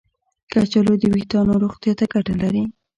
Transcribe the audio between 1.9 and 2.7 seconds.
ته ګټه لري.